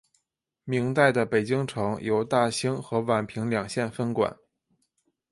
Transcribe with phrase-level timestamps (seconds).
[0.63, 4.35] 明代的北京城由大兴和宛平两县分管。